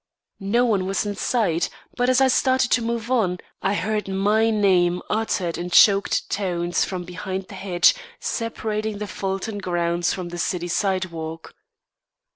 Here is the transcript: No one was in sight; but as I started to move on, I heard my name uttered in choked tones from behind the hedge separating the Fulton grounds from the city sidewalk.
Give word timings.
No 0.39 0.65
one 0.65 0.87
was 0.87 1.05
in 1.05 1.15
sight; 1.15 1.69
but 1.95 2.09
as 2.09 2.21
I 2.21 2.27
started 2.27 2.71
to 2.71 2.81
move 2.81 3.11
on, 3.11 3.37
I 3.61 3.75
heard 3.75 4.07
my 4.07 4.49
name 4.49 5.03
uttered 5.11 5.59
in 5.59 5.69
choked 5.69 6.27
tones 6.27 6.83
from 6.83 7.03
behind 7.03 7.49
the 7.49 7.53
hedge 7.53 7.93
separating 8.19 8.97
the 8.97 9.05
Fulton 9.05 9.59
grounds 9.59 10.11
from 10.11 10.29
the 10.29 10.39
city 10.39 10.69
sidewalk. 10.69 11.53